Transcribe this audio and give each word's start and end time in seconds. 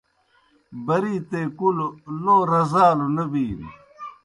بَرِیتے 0.85 1.41
کُلوْ 1.57 1.87
لو 2.23 2.37
رزالوْ 2.51 3.07
نہ 3.15 3.23
بِینو۔ 3.31 3.69